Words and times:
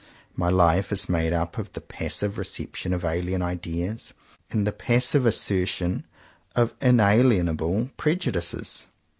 My 0.35 0.49
life 0.49 0.91
is 0.91 1.07
made 1.07 1.31
up 1.31 1.59
of 1.59 1.73
the 1.73 1.79
passive 1.79 2.39
reception 2.39 2.91
of 2.91 3.05
alien 3.05 3.43
ideas, 3.43 4.13
and 4.49 4.65
the 4.65 4.71
passive 4.71 5.27
assertion 5.27 6.05
of 6.55 6.73
inalienable 6.81 7.91
prejudices. 7.97 8.87